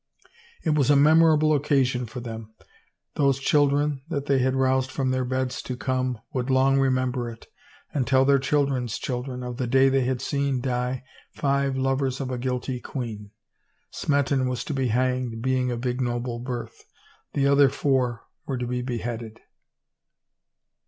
[0.63, 2.55] It was a memorable occasion for them.
[3.13, 7.45] Those children, that they had roused from their beds to come, would long remember it
[7.93, 11.03] and tell their children's children of the day they had seen die
[11.33, 13.29] five lovers of a guilty queen.
[13.91, 16.83] Smeton was to be hanged, being of ignoble birth.
[17.33, 19.39] The other four were to be be headed.